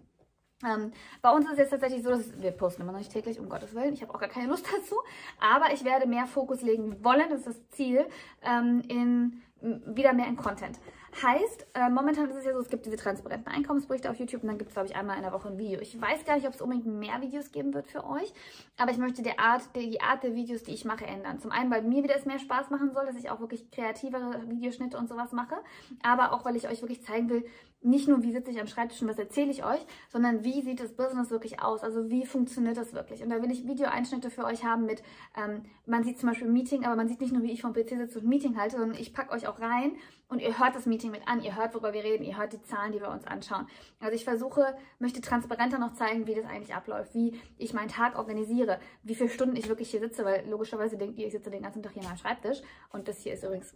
[0.64, 0.92] Ähm,
[1.22, 3.48] bei uns ist es jetzt tatsächlich so, dass wir posten immer noch nicht täglich, um
[3.48, 3.94] Gottes Willen.
[3.94, 4.96] Ich habe auch gar keine Lust dazu.
[5.40, 8.06] Aber ich werde mehr Fokus legen wollen, das ist das Ziel,
[8.42, 10.78] ähm, in wieder mehr in Content.
[11.22, 14.48] Heißt, äh, momentan ist es ja so, es gibt diese transparenten Einkommensberichte auf YouTube und
[14.48, 15.80] dann gibt es, glaube ich, einmal in der Woche ein Video.
[15.80, 18.32] Ich weiß gar nicht, ob es unbedingt mehr Videos geben wird für euch,
[18.76, 21.40] aber ich möchte die Art, die, die Art der Videos, die ich mache, ändern.
[21.40, 24.48] Zum einen, weil mir wieder es mehr Spaß machen soll, dass ich auch wirklich kreativere
[24.48, 25.56] Videoschnitte und sowas mache,
[26.02, 27.44] aber auch, weil ich euch wirklich zeigen will,
[27.80, 30.80] nicht nur, wie sitze ich am Schreibtisch und was erzähle ich euch, sondern wie sieht
[30.80, 31.84] das Business wirklich aus?
[31.84, 33.22] Also wie funktioniert das wirklich?
[33.22, 35.02] Und da will ich Videoeinschnitte für euch haben mit,
[35.36, 37.90] ähm, man sieht zum Beispiel Meeting, aber man sieht nicht nur, wie ich vom PC
[37.90, 39.92] sitze und Meeting halte, sondern ich packe euch auch rein
[40.28, 42.62] und ihr hört das Meeting mit an, ihr hört, worüber wir reden, ihr hört die
[42.62, 43.66] Zahlen, die wir uns anschauen.
[44.00, 48.18] Also ich versuche, möchte transparenter noch zeigen, wie das eigentlich abläuft, wie ich meinen Tag
[48.18, 51.62] organisiere, wie viele Stunden ich wirklich hier sitze, weil logischerweise denkt ihr, ich sitze den
[51.62, 52.60] ganzen Tag hier am Schreibtisch
[52.90, 53.74] und das hier ist übrigens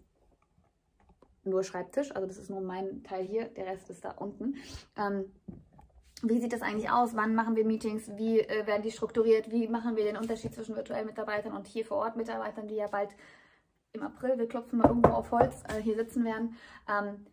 [1.44, 4.56] nur Schreibtisch, also das ist nur mein Teil hier, der Rest ist da unten.
[4.96, 5.32] Ähm,
[6.22, 7.16] wie sieht das eigentlich aus?
[7.16, 8.08] Wann machen wir Meetings?
[8.16, 9.50] Wie äh, werden die strukturiert?
[9.50, 12.86] Wie machen wir den Unterschied zwischen virtuellen Mitarbeitern und hier vor Ort Mitarbeitern, die ja
[12.86, 13.10] bald
[13.92, 16.56] im April, wir klopfen mal irgendwo auf Holz, äh, hier sitzen werden?
[16.88, 17.26] Ähm,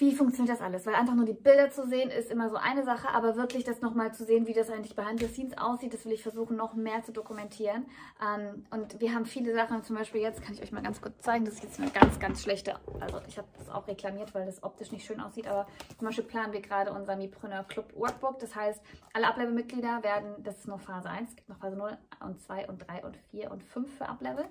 [0.00, 0.86] wie funktioniert das alles?
[0.86, 3.82] Weil einfach nur die Bilder zu sehen ist immer so eine Sache, aber wirklich das
[3.82, 6.72] nochmal zu sehen, wie das eigentlich behind the scenes aussieht, das will ich versuchen noch
[6.72, 7.84] mehr zu dokumentieren.
[8.24, 11.18] Ähm, und wir haben viele Sachen, zum Beispiel jetzt kann ich euch mal ganz kurz
[11.20, 14.46] zeigen, das ist jetzt eine ganz, ganz schlechte, also ich habe das auch reklamiert, weil
[14.46, 15.66] das optisch nicht schön aussieht, aber
[15.98, 18.80] zum Beispiel planen wir gerade unser Mipreneur Club Workbook, das heißt,
[19.12, 22.68] alle Ablevel-Mitglieder werden, das ist nur Phase 1, es gibt noch Phase 0 und 2
[22.70, 24.46] und 3 und 4 und 5 für Ablevel,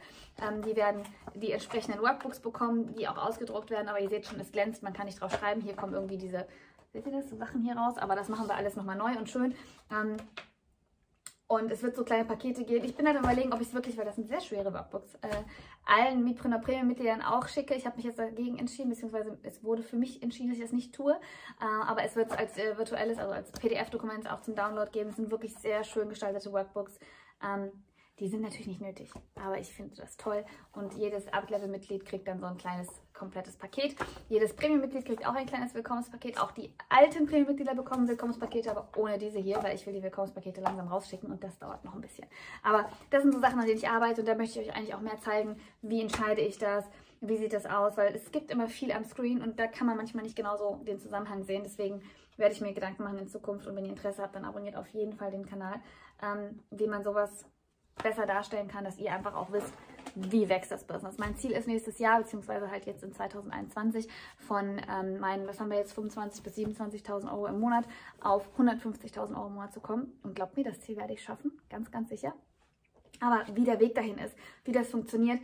[0.47, 1.01] ähm, die werden
[1.33, 4.93] die entsprechenden Workbooks bekommen, die auch ausgedruckt werden, aber ihr seht schon, es glänzt, man
[4.93, 5.61] kann nicht drauf schreiben.
[5.61, 6.47] Hier kommen irgendwie diese,
[6.91, 9.55] seht ihr das, Sachen hier raus, aber das machen wir alles nochmal neu und schön.
[9.91, 10.17] Ähm,
[11.47, 12.85] und es wird so kleine Pakete geben.
[12.85, 15.43] Ich bin halt überlegen, ob ich es wirklich, weil das sind sehr schwere Workbooks, äh,
[15.83, 17.73] allen Mietpreneur Premium-Mitgliedern auch schicke.
[17.73, 20.73] Ich habe mich jetzt dagegen entschieden, beziehungsweise es wurde für mich entschieden, dass ich das
[20.73, 21.13] nicht tue.
[21.13, 25.09] Äh, aber es wird es als äh, virtuelles, also als PDF-Dokument auch zum Download geben.
[25.09, 26.99] Es sind wirklich sehr schön gestaltete Workbooks.
[27.43, 27.71] Ähm,
[28.19, 32.39] die sind natürlich nicht nötig, aber ich finde das toll und jedes Up-Level-Mitglied kriegt dann
[32.39, 32.89] so ein kleines,
[33.19, 33.95] komplettes Paket.
[34.29, 36.39] Jedes Premium-Mitglied kriegt auch ein kleines Willkommenspaket.
[36.39, 40.61] Auch die alten Premium-Mitglieder bekommen Willkommenspakete, aber ohne diese hier, weil ich will die Willkommenspakete
[40.61, 42.27] langsam rausschicken und das dauert noch ein bisschen.
[42.63, 44.95] Aber das sind so Sachen, an denen ich arbeite und da möchte ich euch eigentlich
[44.95, 46.85] auch mehr zeigen, wie entscheide ich das,
[47.21, 49.97] wie sieht das aus, weil es gibt immer viel am Screen und da kann man
[49.97, 51.63] manchmal nicht genau so den Zusammenhang sehen.
[51.63, 52.01] Deswegen
[52.37, 54.87] werde ich mir Gedanken machen in Zukunft und wenn ihr Interesse habt, dann abonniert auf
[54.87, 55.81] jeden Fall den Kanal,
[56.23, 57.45] ähm, wie man sowas
[58.01, 59.73] besser darstellen kann, dass ihr einfach auch wisst,
[60.15, 61.17] wie wächst das Business.
[61.17, 65.69] Mein Ziel ist nächstes Jahr, beziehungsweise halt jetzt in 2021, von ähm, meinen, was haben
[65.69, 67.85] wir jetzt, 25.000 bis 27.000 Euro im Monat
[68.21, 70.19] auf 150.000 Euro im Monat zu kommen.
[70.23, 72.33] Und glaubt mir, das Ziel werde ich schaffen, ganz, ganz sicher.
[73.19, 75.39] Aber wie der Weg dahin ist, wie das funktioniert,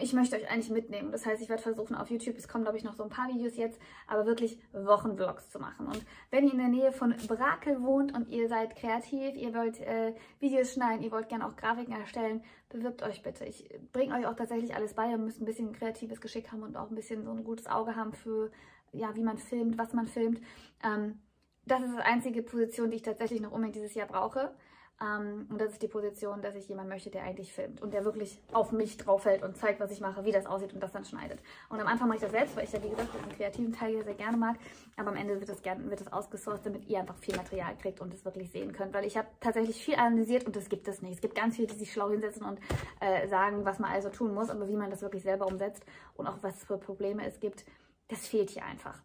[0.00, 1.12] ich möchte euch eigentlich mitnehmen.
[1.12, 3.28] Das heißt, ich werde versuchen auf YouTube, es kommen glaube ich noch so ein paar
[3.28, 5.86] Videos jetzt, aber wirklich Wochenvlogs zu machen.
[5.86, 9.80] Und wenn ihr in der Nähe von Brakel wohnt und ihr seid kreativ, ihr wollt
[9.80, 13.44] äh, Videos schneiden, ihr wollt gerne auch Grafiken erstellen, bewirbt euch bitte.
[13.44, 15.10] Ich bringe euch auch tatsächlich alles bei.
[15.10, 17.96] Ihr müsst ein bisschen kreatives Geschick haben und auch ein bisschen so ein gutes Auge
[17.96, 18.50] haben für,
[18.92, 20.40] ja, wie man filmt, was man filmt.
[20.82, 21.20] Ähm,
[21.66, 24.54] das ist die einzige Position, die ich tatsächlich noch unbedingt dieses Jahr brauche.
[25.00, 28.04] Ähm, und das ist die Position, dass ich jemanden möchte, der eigentlich filmt und der
[28.04, 30.92] wirklich auf mich drauf hält und zeigt, was ich mache, wie das aussieht und das
[30.92, 31.38] dann schneidet.
[31.68, 33.92] Und am Anfang mache ich das selbst, weil ich ja, wie gesagt, den kreativen Teil
[33.92, 34.56] hier sehr gerne mag.
[34.96, 38.00] Aber am Ende wird das, gern, wird das ausgesourced, damit ihr einfach viel Material kriegt
[38.00, 38.94] und es wirklich sehen könnt.
[38.94, 41.14] Weil ich habe tatsächlich viel analysiert und das gibt es nicht.
[41.14, 42.58] Es gibt ganz viele, die sich schlau hinsetzen und
[43.00, 46.26] äh, sagen, was man also tun muss, aber wie man das wirklich selber umsetzt und
[46.26, 47.66] auch was für Probleme es gibt,
[48.08, 49.02] das fehlt hier einfach.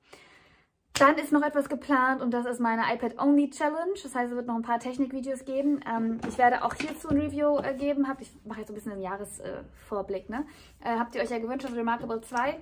[1.02, 3.94] Dann ist noch etwas geplant und das ist meine iPad-Only Challenge.
[4.04, 5.80] Das heißt, es wird noch ein paar Technikvideos geben.
[5.90, 8.08] Ähm, ich werde auch hierzu ein Review äh, geben.
[8.08, 10.30] Hab, ich mache jetzt so ein bisschen einen Jahresvorblick.
[10.30, 10.46] Äh, ne?
[10.82, 12.56] äh, habt ihr euch ja gewünscht, das Remarkable 2.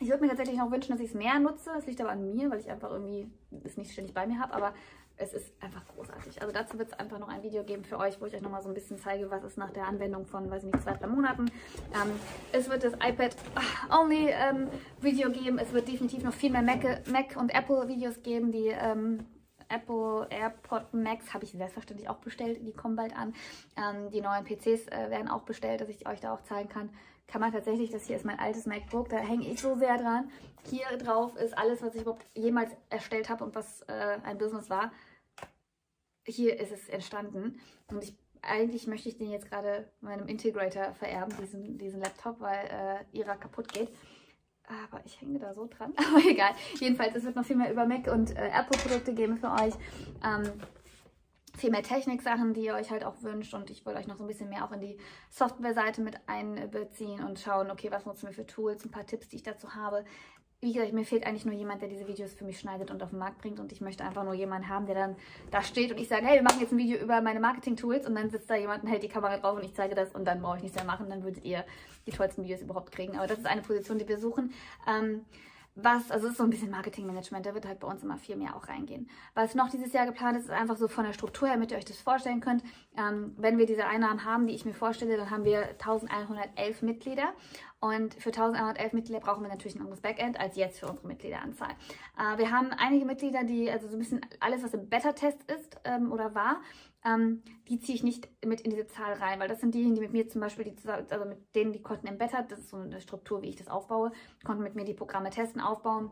[0.00, 1.70] Ich würde mir tatsächlich noch wünschen, dass ich es mehr nutze.
[1.72, 3.30] Das liegt aber an mir, weil ich einfach irgendwie
[3.62, 4.54] es nicht ständig bei mir habe.
[4.54, 4.74] Aber
[5.16, 6.40] es ist einfach großartig.
[6.40, 8.62] Also dazu wird es einfach noch ein Video geben für euch, wo ich euch nochmal
[8.62, 11.06] so ein bisschen zeige, was ist nach der Anwendung von, weiß ich nicht, zwei, drei
[11.06, 11.46] Monaten.
[11.94, 12.10] Ähm,
[12.52, 13.36] es wird das iPad
[13.90, 14.68] Only ähm,
[15.00, 15.58] Video geben.
[15.58, 18.52] Es wird definitiv noch viel mehr Mac, Mac und Apple Videos geben.
[18.52, 19.26] Die ähm,
[19.68, 22.66] Apple AirPod Max habe ich selbstverständlich auch bestellt.
[22.66, 23.34] Die kommen bald an.
[23.76, 26.90] Ähm, die neuen PCs äh, werden auch bestellt, dass ich euch da auch zeigen kann.
[27.26, 30.30] Kann man tatsächlich, das hier ist mein altes MacBook, da hänge ich so sehr dran.
[30.68, 34.68] Hier drauf ist alles, was ich überhaupt jemals erstellt habe und was äh, ein Business
[34.68, 34.92] war
[36.26, 37.60] hier ist es entstanden.
[37.88, 42.66] Und ich, eigentlich möchte ich den jetzt gerade meinem Integrator vererben, diesen, diesen Laptop, weil
[42.66, 43.88] äh, ihrer kaputt geht.
[44.64, 45.92] Aber ich hänge da so dran.
[45.96, 46.52] Aber egal.
[46.78, 49.74] Jedenfalls, es wird noch viel mehr über Mac und äh, Apple-Produkte geben für euch.
[50.24, 50.50] Ähm,
[51.56, 53.54] viel mehr Technik-Sachen, die ihr euch halt auch wünscht.
[53.54, 54.96] Und ich wollte euch noch so ein bisschen mehr auch in die
[55.30, 59.36] Software-Seite mit einbeziehen und schauen, okay, was nutzen wir für Tools, ein paar Tipps, die
[59.36, 60.04] ich dazu habe
[60.62, 63.10] wie gesagt, mir fehlt eigentlich nur jemand, der diese Videos für mich schneidet und auf
[63.10, 63.58] den Markt bringt.
[63.58, 65.16] Und ich möchte einfach nur jemanden haben, der dann
[65.50, 68.06] da steht und ich sage, hey, wir machen jetzt ein Video über meine Marketing-Tools.
[68.06, 70.24] Und dann sitzt da jemand und hält die Kamera drauf und ich zeige das und
[70.24, 71.10] dann brauche ich nichts mehr machen.
[71.10, 71.64] Dann würdet ihr
[72.06, 73.16] die tollsten Videos überhaupt kriegen.
[73.16, 74.54] Aber das ist eine Position, die wir suchen.
[74.86, 75.24] Ähm,
[75.74, 78.36] was, also es ist so ein bisschen Marketingmanagement, da wird halt bei uns immer viel
[78.36, 79.08] mehr auch reingehen.
[79.34, 81.78] Was noch dieses Jahr geplant ist, ist einfach so von der Struktur her, damit ihr
[81.78, 82.62] euch das vorstellen könnt.
[82.96, 87.32] Ähm, wenn wir diese Einnahmen haben, die ich mir vorstelle, dann haben wir 1111 Mitglieder
[87.80, 91.70] und für 1111 Mitglieder brauchen wir natürlich ein anderes Backend als jetzt für unsere Mitgliederanzahl.
[92.18, 95.80] Äh, wir haben einige Mitglieder, die, also so ein bisschen alles, was im Beta-Test ist
[95.84, 96.60] ähm, oder war,
[97.04, 100.02] ähm, die ziehe ich nicht mit in diese Zahl rein, weil das sind diejenigen, die
[100.02, 102.76] mit mir zum Beispiel, die, also mit denen, die konnten im Beta, das ist so
[102.76, 104.12] eine Struktur, wie ich das aufbaue,
[104.44, 106.10] konnten mit mir die Programme testen, aufbauen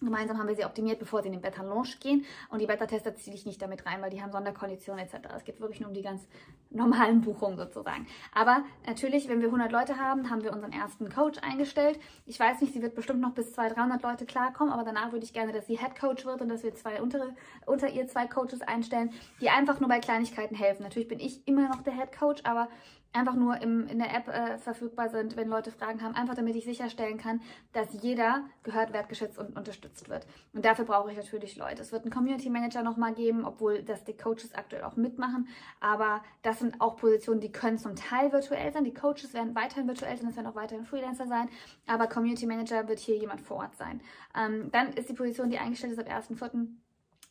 [0.00, 2.24] Gemeinsam haben wir sie optimiert, bevor sie in den Beta-Launch gehen.
[2.48, 5.28] Und die Beta-Tester ziehe ich nicht damit rein, weil die haben Sonderkonditionen etc.
[5.36, 6.26] Es geht wirklich nur um die ganz
[6.70, 8.06] normalen Buchungen sozusagen.
[8.32, 11.98] Aber natürlich, wenn wir 100 Leute haben, haben wir unseren ersten Coach eingestellt.
[12.26, 15.24] Ich weiß nicht, sie wird bestimmt noch bis 200, 300 Leute klarkommen, aber danach würde
[15.24, 17.34] ich gerne, dass sie Head Coach wird und dass wir zwei unter,
[17.66, 20.82] unter ihr zwei Coaches einstellen, die einfach nur bei Kleinigkeiten helfen.
[20.82, 22.68] Natürlich bin ich immer noch der Head Coach, aber
[23.12, 26.54] einfach nur im, in der App äh, verfügbar sind, wenn Leute Fragen haben, einfach damit
[26.54, 27.40] ich sicherstellen kann,
[27.72, 30.26] dass jeder gehört, wertgeschätzt und unterstützt wird.
[30.52, 31.82] Und dafür brauche ich natürlich Leute.
[31.82, 35.48] Es wird einen Community Manager nochmal geben, obwohl das die Coaches aktuell auch mitmachen.
[35.80, 38.84] Aber das sind auch Positionen, die können zum Teil virtuell sein.
[38.84, 41.48] Die Coaches werden weiterhin virtuell sein, es werden auch weiterhin Freelancer sein.
[41.86, 44.00] Aber Community Manager wird hier jemand vor Ort sein.
[44.36, 46.68] Ähm, dann ist die Position, die eingestellt ist ab 1.4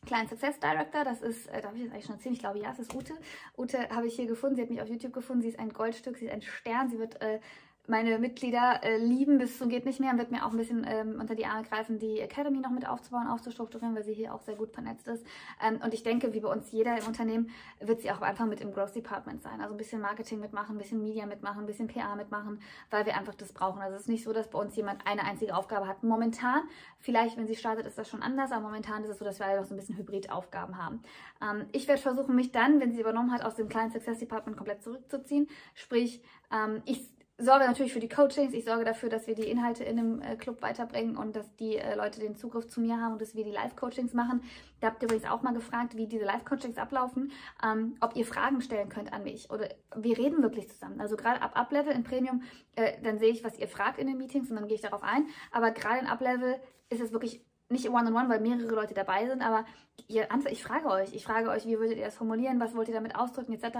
[0.06, 2.34] Client Success Director, das ist, äh, darf ich das eigentlich schon erzählen?
[2.34, 3.14] Ich glaube, ja, es ist Ute.
[3.56, 6.16] Ute habe ich hier gefunden, sie hat mich auf YouTube gefunden, sie ist ein Goldstück,
[6.16, 7.38] sie ist ein Stern, sie wird äh,
[7.86, 10.86] meine Mitglieder äh, lieben bis zum geht nicht mehr und wird mir auch ein bisschen
[10.88, 14.42] ähm, unter die Arme greifen, die Academy noch mit aufzubauen, aufzustrukturieren, weil sie hier auch
[14.42, 15.26] sehr gut vernetzt ist.
[15.62, 18.60] Ähm, und ich denke, wie bei uns jeder im Unternehmen, wird sie auch einfach mit
[18.60, 19.60] im Growth Department sein.
[19.60, 23.16] Also ein bisschen Marketing mitmachen, ein bisschen Media mitmachen, ein bisschen PA mitmachen, weil wir
[23.16, 23.80] einfach das brauchen.
[23.80, 26.02] Also es ist nicht so, dass bei uns jemand eine einzige Aufgabe hat.
[26.02, 26.62] Momentan,
[26.98, 29.46] vielleicht wenn sie startet, ist das schon anders, aber momentan ist es so, dass wir
[29.46, 31.02] alle noch so ein bisschen Hybrid-Aufgaben haben.
[31.42, 34.56] Ähm, ich werde versuchen, mich dann, wenn sie übernommen hat, aus dem kleinen Success Department
[34.56, 35.48] komplett zurückzuziehen.
[35.74, 37.08] Sprich, ähm, ich
[37.40, 40.36] sorge natürlich für die Coachings, ich sorge dafür, dass wir die Inhalte in dem äh,
[40.36, 43.44] Club weiterbringen und dass die äh, Leute den Zugriff zu mir haben und dass wir
[43.44, 44.42] die Live-Coachings machen.
[44.80, 47.32] Da habt ihr übrigens auch mal gefragt, wie diese Live-Coachings ablaufen,
[47.64, 51.00] ähm, ob ihr Fragen stellen könnt an mich oder wir reden wirklich zusammen.
[51.00, 52.42] Also gerade ab Up-Level in Premium,
[52.76, 55.02] äh, dann sehe ich, was ihr fragt in den Meetings und dann gehe ich darauf
[55.02, 55.26] ein.
[55.50, 56.56] Aber gerade in Up-Level
[56.90, 59.64] ist es wirklich nicht one-on-one, -on -one, weil mehrere Leute dabei sind, aber
[60.08, 62.94] ihr, ich frage euch, ich frage euch, wie würdet ihr das formulieren, was wollt ihr
[62.94, 63.78] damit ausdrücken, etc.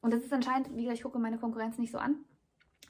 [0.00, 2.24] Und das ist anscheinend, wie gesagt, ich gucke meine Konkurrenz nicht so an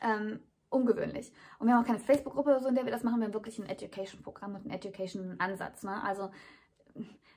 [0.01, 1.33] ähm, ungewöhnlich.
[1.59, 3.19] Und wir haben auch keine Facebook-Gruppe oder so, in der wir das machen.
[3.19, 5.83] Wir haben wirklich ein Education-Programm und einen Education-Ansatz.
[5.85, 6.03] Ne?
[6.03, 6.31] Also,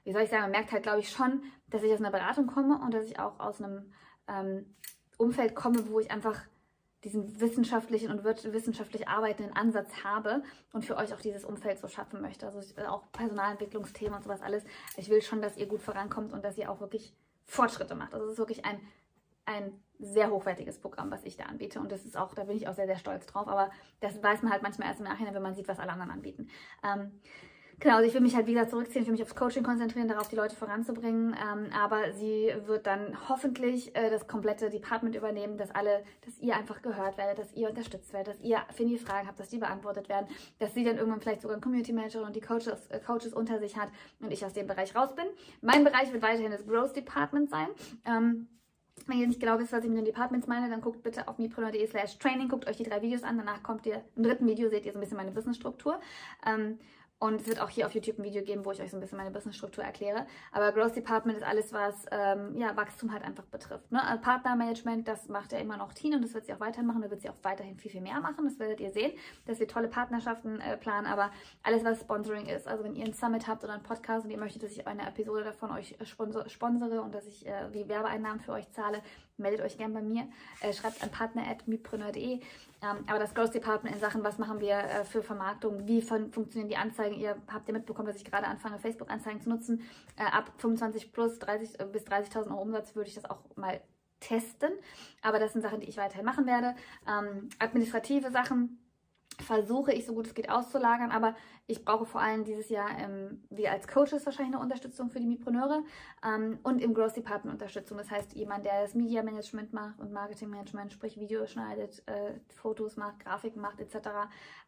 [0.04, 2.48] wie soll ich sagen, man merkt halt, glaube ich, schon, dass ich aus einer Beratung
[2.48, 3.94] komme und dass ich auch aus einem
[4.28, 4.76] ähm,
[5.18, 6.42] Umfeld komme, wo ich einfach
[7.04, 10.44] diesen wissenschaftlichen und wissenschaftlich arbeitenden Ansatz habe
[10.74, 12.46] und für euch auch dieses Umfeld so schaffen möchte.
[12.46, 14.66] Also auch Personalentwicklungsthemen und sowas alles.
[14.98, 17.14] Ich will schon, dass ihr gut vorankommt und dass ihr auch wirklich
[17.46, 18.14] Fortschritte macht.
[18.14, 18.82] Also es ist wirklich ein
[19.50, 21.80] ein sehr hochwertiges Programm, was ich da anbiete.
[21.80, 23.48] Und das ist auch, da bin ich auch sehr, sehr stolz drauf.
[23.48, 26.12] Aber das weiß man halt manchmal erst im Nachhinein, wenn man sieht, was alle anderen
[26.12, 26.48] anbieten.
[26.84, 27.20] Ähm,
[27.80, 30.30] genau, also ich will mich halt wieder zurückziehen, ich will mich aufs Coaching konzentrieren, darauf
[30.30, 31.34] die Leute voranzubringen.
[31.36, 36.56] Ähm, aber sie wird dann hoffentlich äh, das komplette Department übernehmen, dass alle, dass ihr
[36.56, 39.58] einfach gehört werdet, dass ihr unterstützt werdet, dass ihr, wenn ihr Fragen habt, dass die
[39.58, 40.28] beantwortet werden,
[40.60, 43.60] dass sie dann irgendwann vielleicht sogar ein Community Manager und die Coaches, äh, Coaches unter
[43.60, 43.90] sich hat
[44.22, 45.26] und ich aus dem Bereich raus bin.
[45.60, 47.68] Mein Bereich wird weiterhin das Growth Department sein.
[48.06, 48.48] Ähm,
[49.08, 51.38] wenn ihr nicht genau wisst, was ich mit den Departments meine, dann guckt bitte auf
[51.38, 53.38] mipreneur.de slash training, guckt euch die drei Videos an.
[53.38, 56.00] Danach kommt ihr, im dritten Video seht ihr so ein bisschen meine Wissensstruktur.
[56.46, 56.80] Ähm,
[57.20, 59.02] und es wird auch hier auf YouTube ein Video geben, wo ich euch so ein
[59.02, 60.26] bisschen meine Businessstruktur erkläre.
[60.54, 63.92] Aber Growth Department ist alles, was ähm, ja, Wachstum halt einfach betrifft.
[63.92, 64.02] Ne?
[64.02, 67.02] Also Partnermanagement, das macht ja immer noch Tina und das wird sie auch weiterhin machen.
[67.02, 68.46] Da wird sie auch weiterhin viel, viel mehr machen.
[68.46, 69.12] Das werdet ihr sehen,
[69.46, 71.08] dass wir tolle Partnerschaften äh, planen.
[71.08, 74.32] Aber alles, was Sponsoring ist, also wenn ihr ein Summit habt oder einen Podcast und
[74.32, 77.90] ihr möchtet, dass ich eine Episode davon euch sponsor sponsere und dass ich äh, die
[77.90, 79.02] Werbeeinnahmen für euch zahle,
[79.40, 80.28] meldet euch gerne bei mir.
[80.62, 82.40] Äh, schreibt an partner.mipreneur.de.
[82.82, 86.32] Ähm, aber das Growth Department in Sachen, was machen wir äh, für Vermarktung, wie fun
[86.32, 89.82] funktionieren die Anzeigen, ihr habt ja mitbekommen, dass ich gerade anfange, Facebook-Anzeigen zu nutzen.
[90.16, 93.82] Äh, ab 25 plus 30 äh, bis 30.000 Euro Umsatz würde ich das auch mal
[94.20, 94.72] testen.
[95.22, 96.76] Aber das sind Sachen, die ich weiterhin machen werde.
[97.08, 98.80] Ähm, administrative Sachen
[99.42, 101.36] versuche ich so gut es geht auszulagern, aber
[101.68, 105.28] ich brauche vor allem dieses Jahr, ähm, wir als Coaches wahrscheinlich eine Unterstützung für die
[105.28, 105.84] Mipreneure
[106.26, 107.98] ähm, und im Growth Department Unterstützung.
[107.98, 112.34] Das heißt, jemand, der das Media Management macht und Marketing Management, sprich Videos schneidet, äh,
[112.56, 113.96] Fotos macht, Grafiken macht etc.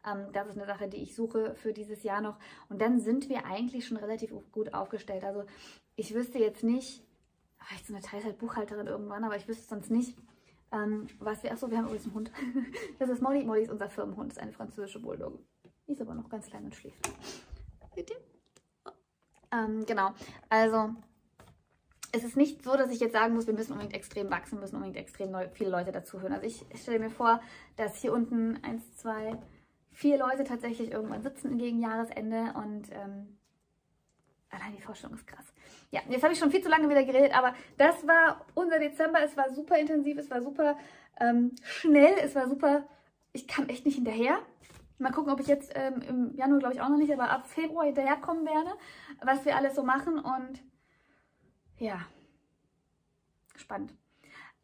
[0.06, 2.38] Ähm, das ist eine Sache, die ich suche für dieses Jahr noch.
[2.68, 5.24] Und dann sind wir eigentlich schon relativ gut aufgestellt.
[5.24, 5.44] Also
[5.96, 7.02] ich wüsste jetzt nicht,
[7.58, 10.16] vielleicht so eine Teilzeit-Buchhalterin irgendwann, aber ich wüsste sonst nicht,
[10.72, 12.32] ähm, was wir, achso, wir haben übrigens einen Hund.
[12.98, 13.44] Das ist Molly.
[13.44, 15.38] Molly ist unser Firmenhund, ist eine französische Bulldogge.
[15.86, 17.10] Die ist aber noch ganz klein und schläft.
[17.94, 18.14] Bitte?
[19.52, 20.12] Ähm, genau,
[20.48, 20.94] also
[22.12, 24.76] es ist nicht so, dass ich jetzt sagen muss, wir müssen unbedingt extrem wachsen, müssen
[24.76, 26.32] unbedingt extrem neu, viele Leute dazuhören.
[26.32, 27.40] Also ich stelle mir vor,
[27.76, 29.38] dass hier unten eins, zwei,
[29.90, 33.38] vier Leute tatsächlich irgendwann sitzen gegen Jahresende und ähm,
[34.52, 35.52] allein die Vorstellung ist krass.
[35.90, 39.20] Ja, jetzt habe ich schon viel zu lange wieder geredet, aber das war unser Dezember.
[39.22, 40.76] Es war super intensiv, es war super
[41.20, 42.86] ähm, schnell, es war super,
[43.32, 44.38] ich kam echt nicht hinterher.
[44.98, 47.46] Mal gucken, ob ich jetzt ähm, im Januar, glaube ich, auch noch nicht, aber ab
[47.48, 48.70] Februar hinterherkommen werde,
[49.20, 50.62] was wir alles so machen und
[51.78, 52.00] ja,
[53.56, 53.94] spannend.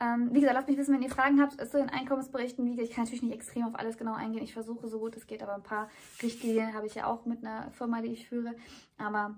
[0.00, 2.64] Ähm, wie gesagt, lasst mich wissen, wenn ihr Fragen habt zu den Einkommensberichten.
[2.64, 4.44] Wie ich kann natürlich nicht extrem auf alles genau eingehen.
[4.44, 5.90] Ich versuche so gut es geht, aber ein paar
[6.22, 8.54] Richtlinien habe ich ja auch mit einer Firma, die ich führe.
[8.96, 9.36] Aber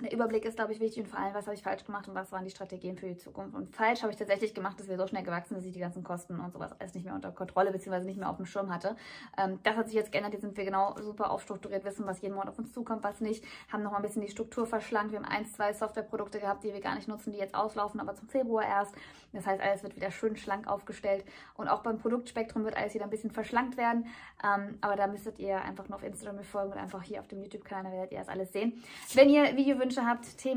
[0.00, 2.14] der Überblick ist, glaube ich, wichtig und vor allem, was habe ich falsch gemacht und
[2.14, 3.56] was waren die Strategien für die Zukunft.
[3.56, 5.80] Und falsch habe ich tatsächlich gemacht, dass wir so schnell gewachsen sind, dass ich die
[5.80, 8.04] ganzen Kosten und sowas alles nicht mehr unter Kontrolle bzw.
[8.04, 8.94] nicht mehr auf dem Schirm hatte.
[9.36, 10.34] Ähm, das hat sich jetzt geändert.
[10.34, 13.44] Jetzt sind wir genau super aufstrukturiert, wissen, was jeden Monat auf uns zukommt, was nicht.
[13.72, 15.10] Haben noch mal ein bisschen die Struktur verschlankt.
[15.10, 18.14] Wir haben ein, zwei Softwareprodukte gehabt, die wir gar nicht nutzen, die jetzt auslaufen, aber
[18.14, 18.94] zum Februar erst.
[19.32, 21.24] Das heißt, alles wird wieder schön schlank aufgestellt.
[21.54, 24.06] Und auch beim Produktspektrum wird alles wieder ein bisschen verschlankt werden.
[24.44, 27.42] Ähm, aber da müsstet ihr einfach nur auf Instagram folgen und einfach hier auf dem
[27.42, 28.80] YouTube-Kanal, werdet ihr das alles sehen.
[29.14, 29.87] Wenn ihr Videowünsche habt, Themen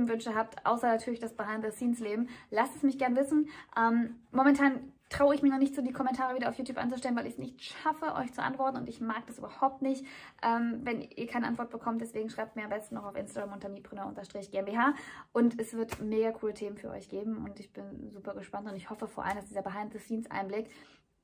[0.07, 3.49] Wünsche habt, außer natürlich das Behind-the-Scenes-Leben, lasst es mich gern wissen.
[3.77, 7.27] Ähm, momentan traue ich mir noch nicht so, die Kommentare wieder auf YouTube anzustellen, weil
[7.27, 10.05] ich es nicht schaffe, euch zu antworten und ich mag das überhaupt nicht,
[10.41, 12.01] ähm, wenn ihr keine Antwort bekommt.
[12.01, 14.93] Deswegen schreibt mir am besten noch auf Instagram unter mipreneur-gmbh
[15.33, 18.75] und es wird mega coole Themen für euch geben und ich bin super gespannt und
[18.75, 20.69] ich hoffe vor allem, dass dieser Behind-the-Scenes-Einblick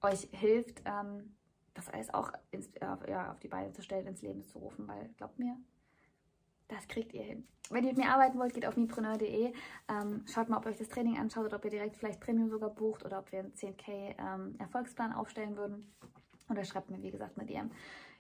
[0.01, 1.35] euch hilft, ähm,
[1.73, 4.87] das alles auch ins, äh, ja, auf die Beine zu stellen, ins Leben zu rufen,
[4.87, 5.55] weil glaubt mir,
[6.67, 7.47] das kriegt ihr hin.
[7.69, 9.53] Wenn ihr mit mir arbeiten wollt, geht auf mipreneur.de.
[9.89, 12.49] Ähm, schaut mal, ob ihr euch das Training anschaut oder ob ihr direkt vielleicht Premium
[12.49, 15.93] sogar bucht oder ob wir einen 10k ähm, Erfolgsplan aufstellen würden.
[16.49, 17.69] Oder schreibt mir, wie gesagt, eine DM.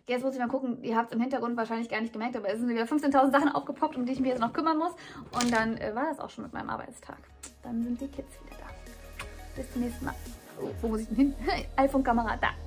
[0.05, 2.49] Jetzt muss ich mal gucken, ihr habt es im Hintergrund wahrscheinlich gar nicht gemerkt, aber
[2.49, 4.93] es sind wieder 15.000 Sachen aufgepoppt, um die ich mich jetzt noch kümmern muss.
[5.31, 7.17] Und dann äh, war das auch schon mit meinem Arbeitstag.
[7.63, 8.67] Dann sind die Kids wieder da.
[9.55, 10.15] Bis zum nächsten Mal.
[10.61, 11.35] Oh, wo muss ich denn hin?
[11.75, 12.66] iPhone-Kamera, da.